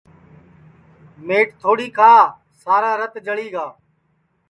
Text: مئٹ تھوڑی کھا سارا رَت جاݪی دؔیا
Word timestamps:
مئٹ 1.25 1.47
تھوڑی 1.61 1.87
کھا 1.97 2.13
سارا 2.63 2.91
رَت 2.99 3.13
جاݪی 3.25 3.47
دؔیا 3.53 3.65